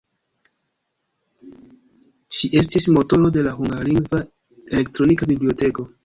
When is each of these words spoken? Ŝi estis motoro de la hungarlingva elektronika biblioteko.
Ŝi 2.37 2.49
estis 2.61 2.87
motoro 2.95 3.29
de 3.35 3.43
la 3.49 3.51
hungarlingva 3.59 4.23
elektronika 4.79 5.29
biblioteko. 5.33 5.87